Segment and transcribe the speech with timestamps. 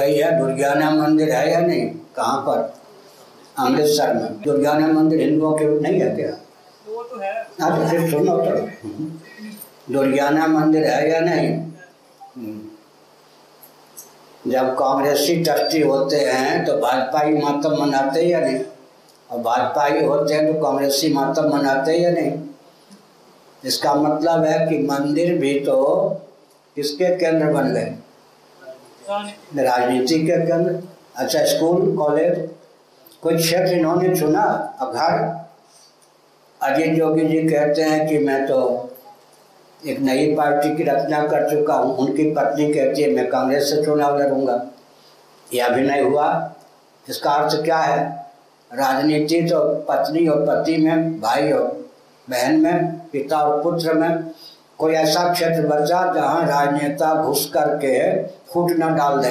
[0.00, 0.38] रही है?
[0.38, 1.86] दुर्गाना मंदिर है या नहीं?
[2.16, 2.74] कहाँ पर?
[3.58, 6.36] अमृतसर में। दुर्गाना मंदिर हिंदुओं के नहीं है क्या?
[6.88, 11.70] वो तो है। हाँ तो फिर सुनो तो। दुर्गाना मंदिर है या नहीं?
[14.48, 18.60] जब कांग्रेसी ट्रस्टी होते हैं तो भाजपाई मातम मनाते या नहीं?
[19.30, 22.32] और भाजपा ही होते हैं तो कांग्रेसी मातम मनाते या नहीं?
[23.64, 25.76] इसका मतलब है कि मंदिर भी तो
[26.76, 27.94] किसके केंद्र बन गए?
[29.10, 30.82] राजनीति के केंद्र
[31.16, 32.48] अच्छा स्कूल कॉलेज
[33.22, 34.42] कोई क्षेत्र इन्होंने चुना
[34.80, 35.18] और घर?
[36.60, 38.58] अजीत जोगी जी कहते हैं कि मैं तो
[39.86, 43.84] एक नई पार्टी की रचना कर चुका हूँ। उनकी पत्नी कहती है, मैं कांग्रेस से
[43.84, 44.66] चुनाव लड़ूँगा।
[45.54, 46.54] यह अभिनय हुआ।
[47.08, 48.26] इसका अर्थ क्या है?
[48.70, 51.88] राजनीति तो पत्नी और पति में, भाई और
[52.30, 54.30] बहन में, पिता और पुत्र में
[54.80, 57.96] कोई ऐसा क्षेत्र बचा जहाँ राजनेता घुस करके
[58.52, 59.30] फूट न डाल दे।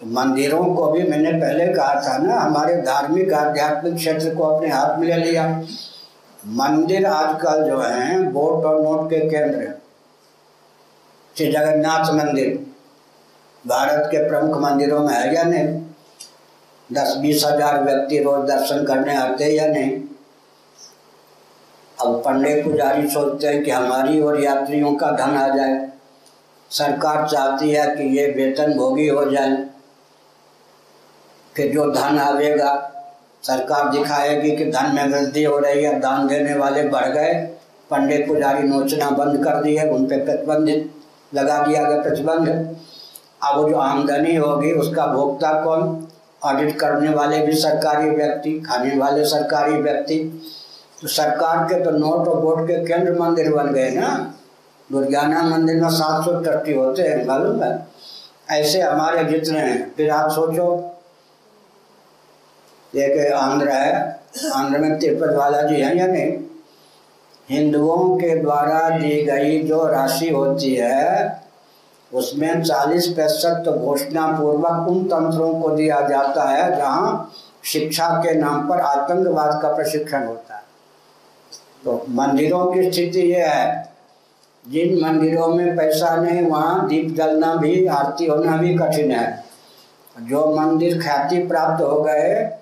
[0.00, 4.68] तो मंदिरों को भी मैंने पहले कहा था ना, हमारे धार्मिक आध्यात्मिक क्षेत्र को अपने
[4.68, 5.46] हाथ में ले लिया।
[6.38, 9.72] मंदिर आजकल जो है वोट और नोट के केंद्र
[11.36, 12.58] श्री जगन्नाथ मंदिर,
[13.64, 15.68] भारत के प्रमुख मंदिरों में है या नहीं?
[16.90, 19.90] दस बीस हज़ार व्यक्ति रोज दर्शन करने आते या नहीं?
[22.00, 25.88] अब पंडे पुजारी सोचते हैं कि हमारी और यात्रियों का धन आ जाए।
[26.70, 29.56] सरकार चाहती है कि ये वेतन भोगी हो जाए
[31.56, 32.72] फिर जो धन आवेगा।
[33.42, 37.34] सरकार दिखाएगी कि धन में वृद्धि हो रही है, दान देने वाले बढ़ गए।
[37.90, 40.90] पंडित पुजारी नोचना बंद कर दिए उन पर प्रतिबंधित
[41.34, 42.48] लगा दिया गया प्रतिबंध।
[43.42, 46.06] अब जो आमदनी होगी, उसका भोक्ता कौन?
[46.44, 50.18] ऑडिट करने वाले भी सरकारी व्यक्ति, खाने वाले सरकारी व्यक्ति।
[51.02, 54.34] तो सरकार के तो नोट और वोट के केंद्र मंदिर बन गए ना।
[54.92, 57.86] दुर्गाना मंदिर में सात सौ ट्रस्टी होते हैं, मालूम है?
[58.50, 60.96] ऐसे हमारे जितने हैं, फिर आप सोचो।
[62.96, 64.20] एक आंध्र है,
[64.54, 66.38] आंध्र में तिरुपति बालाजी है या नहीं?
[67.50, 71.42] हिंदुओं के द्वारा दी गई जो राशि होती है,
[72.14, 77.32] उसमें 40 प्रतिशत तो घोषणा पूर्वक उन तंत्रों को दिया जाता है जहाँ
[77.64, 80.49] शिक्षा के नाम पर आतंकवाद का प्रशिक्षण होता है।
[81.84, 83.92] तो मंदिरों की स्थिति यह है।
[84.68, 89.44] जिन मंदिरों में पैसा नहीं, वहाँ दीप जलना भी, आरती होना भी कठिन है।
[90.22, 92.58] जो मंदिर ख्याति प्राप्त हो गए,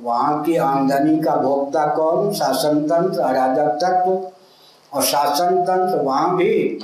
[0.00, 2.32] वहाँ की आमदनी का भोक्ता कौन?
[2.32, 4.30] शासन तंत्र अराजक तत्व।
[4.96, 6.78] और शासन तंत्र, वहाँ भी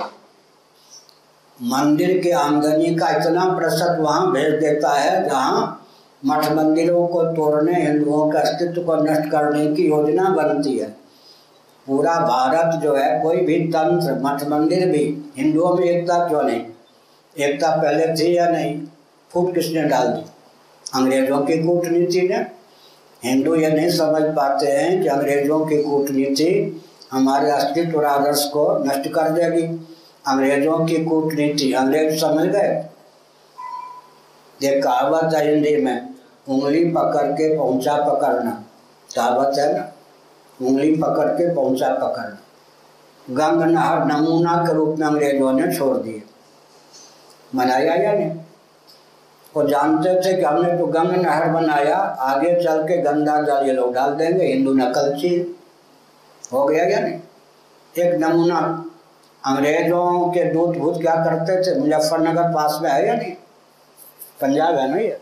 [1.62, 5.86] मंदिर के आमदनी का इतना प्रतिशत वहाँ भेज देता है, जहाँ
[6.26, 11.00] मठ मंदिरों को तोड़ने, हिंदुओं के अस्तित्व को नष्ट करने की योजना बनती है।
[11.91, 16.62] पूरा भारत जो है, कोई भी तंत्र, मठ, मंदिर भी हिंदुओं में एकता क्यों नहीं?
[17.39, 18.83] एकता पहले थी या नहीं?
[19.31, 20.31] फूट किसने डाल दी?
[20.95, 22.37] अंग्रेज़ों की कूटनीति ने।
[23.25, 28.84] हिंदू ये नहीं समझ पाते हैं कि अंग्रेज़ों की कूटनीति हमारे अस्तित्व और आदर्श को
[28.84, 29.89] नष्ट कर देगी।
[30.27, 32.84] अंग्रेज़ों की कूटनीति अंग्रेज़ समझ गए?
[34.62, 36.15] ये कहावत है हिंदी में,
[36.49, 38.65] उंगली पकड़ के पहुँचा पकड़ना।
[39.17, 39.90] कहावत है ना?
[40.62, 42.34] उंगली पकड़ के पहुँचा पकड़।
[43.34, 46.22] गंग नहर नमूना के रूप में अंग्रेज़ों ने छोड़ दिए।
[47.54, 48.31] मनाया या नहीं?
[49.56, 53.72] वो जानते थे कि हमने तो गंग नहर बनाया, आगे चल के गंदा जल ये
[53.72, 55.59] लोग डाल देंगे, हिंदू नकल नकलची
[56.53, 57.21] हो गया या नहीं?
[57.98, 58.84] एक नमूना।
[59.47, 61.81] अंग्रेज़ों के दूत भूत क्या करते थे?
[61.81, 63.32] मुजफ्फरनगर पास में है या नहीं?
[64.41, 65.21] पंजाब है ना ये?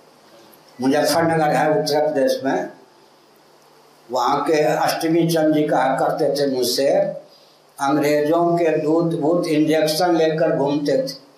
[0.80, 2.70] मुजफ्फरनगर है उत्तर प्रदेश में।
[4.12, 6.88] वहाँ के अष्टमी चंद जी कहा करते थे मुझसे,
[7.80, 11.28] अंग्रेज़ों के दूध भूत इंजेक्शन लेकर घूमते थे।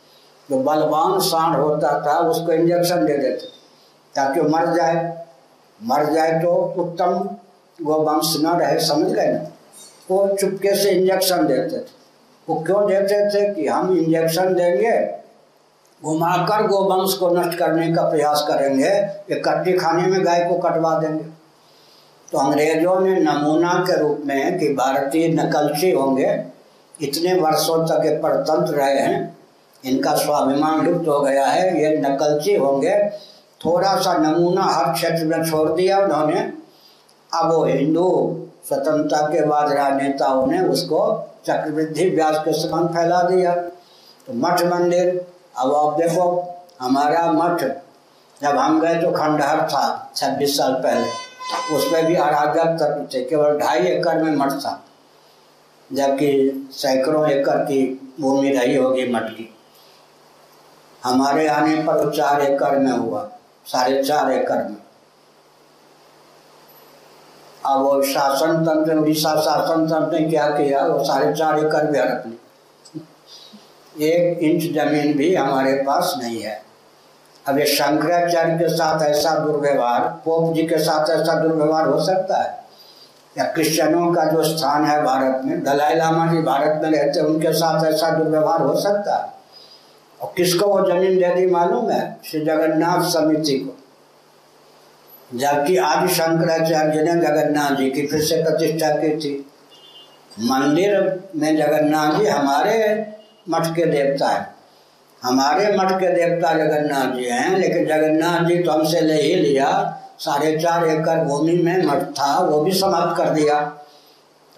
[0.51, 3.61] जो बलवान सांड होता था, उसको इंजेक्शन दे देते।
[4.15, 5.27] ताकि वो मर जाए।
[5.83, 7.37] मर जाए तो उत्तम
[7.85, 9.41] गोवंश न रहे, समझ गए ना?
[10.11, 11.83] वो चुपके से इंजेक्शन देते थे।
[12.49, 15.07] वो क्यों देते थे कि हम इंजेक्शन देंगे,
[16.05, 20.99] घुमाकर गोवंश को नष्ट करने का प्रयास करेंगे कि कट्टी खाने में गाय को कटवा
[20.99, 21.40] देंगे।
[22.33, 26.45] तो अंग्रेज़ों ने नमूना के रूप में कि भारतीय नकलची होंगे,
[27.03, 29.39] इतने वर्षों तक ये परतंत्र रहे हैं,
[29.85, 33.09] इनका स्वाभिमान लुप्त हो गया है, ये नकलची होंगे।
[33.65, 36.41] थोड़ा सा नमूना हर क्षेत्र में छोड़ दिया उन्होंने।
[37.35, 38.07] अब वो हिंदू
[38.69, 41.01] स्वतंत्रता के बाद राजनेताओं ने उसको
[41.47, 43.55] चक्रवृद्धि व्यास के समान फैला दिया।
[44.27, 45.27] तो मठ मंदिर,
[45.59, 47.63] अब आप देखो, हमारा मठ,
[48.43, 51.30] जब हम गए तो खंडहर था, छब्बीस साल पहले।
[51.73, 54.83] उसमें भी अराजक तत्व थे केवल ढाई एकड़ में मठ था,
[55.91, 57.83] जबकि सैकड़ों एकड़ की
[58.21, 59.49] भूमि रही होगी मठ की।
[61.05, 63.23] हमारे आने पर वो चार एकड़ में हुआ,
[63.67, 64.77] साढ़े चार एकड़ में।
[67.67, 71.99] अब वो शासन तंत्र, उड़ीसा शासन तंत्र ने क्या किया, वो साढ़े चार एकड़ भी
[71.99, 72.39] हड़प ली
[74.01, 76.63] एक इंच ज़मीन भी हमारे पास नहीं है।
[77.49, 82.43] अब ये शंकराचार्य के साथ ऐसा दुर्व्यवहार, पोप जी के साथ ऐसा दुर्व्यवहार हो सकता
[82.43, 82.65] है?
[83.39, 87.53] या क्रिश्चियनों का जो स्थान है भारत में, दलाई लामा जी भारत में रहते उनके
[87.53, 89.33] साथ ऐसा दुर्व्यवहार हो सकता है?
[90.23, 92.17] और किसको वो ज़मीन दे दी मालूम है?
[92.31, 93.77] श्री जगन्नाथ समिति को।
[95.39, 99.51] जबकि आदि शंकराचार्य ने जगन्नाथ जी की फिर से प्रतिष्ठा की थी।
[100.41, 103.07] मंदिर में जगन्नाथ जी हमारे
[103.49, 104.60] मठ के देवता है।
[105.23, 109.97] हमारे मठ के देवता जगन्नाथ जी हैं, लेकिन जगन्नाथ जी तो हमसे ले ही लिया।
[110.19, 113.59] साढ़े चार एकड़ भूमि में मठ था, वो भी समाप्त कर दिया।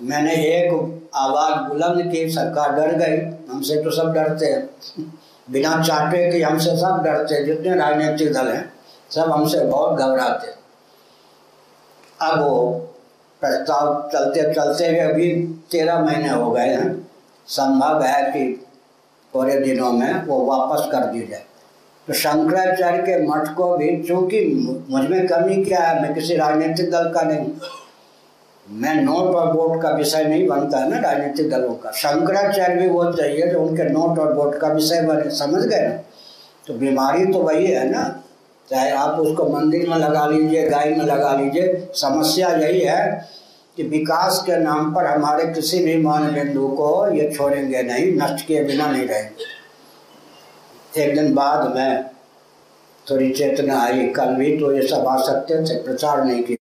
[0.03, 0.73] मैंने एक
[1.15, 3.17] आवाज़ बुलंद की, सरकार डर गई।
[3.53, 4.69] हमसे तो सब डरते हैं।
[5.51, 8.73] बिना चाटे कि हमसे सब डरते जितने राजनीतिक दल हैं,
[9.11, 10.51] सब हमसे बहुत घबराते
[12.23, 12.71] अब वो
[13.43, 15.31] प्रस्ताव चलते चलते अभी
[15.71, 17.11] तेरह महीने हो गए हैं।
[17.47, 18.67] संभव है कि
[19.35, 21.45] थोड़े दिनों में वो वापस कर दी जाए।
[22.09, 24.45] तो शंकराचार्य के मठ को भी चूँकि
[24.91, 27.51] मुझमें कमी क्या है, मैं किसी राजनीतिक दल का नहीं
[28.67, 32.89] मैं नोट और वोट का विषय नहीं बनता है ना राजनीतिक दलों का। शंकराचार्य भी
[32.89, 35.95] वो चाहिए जो उनके नोट और वोट का विषय बने, समझ गए ना?
[36.67, 38.03] तो बीमारी तो वही है ना।
[38.71, 43.29] चाहे आप उसको मंदिर में लगा लीजिए, गाय में लगा लीजिए, समस्या यही है
[43.77, 48.47] कि विकास के नाम पर हमारे किसी भी मान बिंदु को ये छोड़ेंगे नहीं, नष्ट
[48.47, 49.51] के बिना नहीं रहेंगे।
[51.03, 52.05] एक दिन बाद में
[53.11, 56.62] थोड़ी चेतना आई, कल भी तो ये सब आ सकते थे, प्रचार नहीं किया।